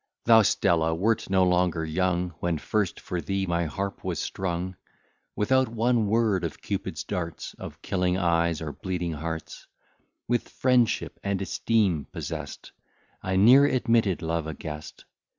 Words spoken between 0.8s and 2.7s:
wert no longer young, When